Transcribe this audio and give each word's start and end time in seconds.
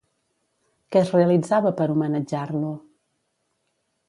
Què 0.95 1.01
es 1.03 1.11
realitzava 1.17 1.75
per 1.83 1.87
homenatjar-lo? 1.97 2.73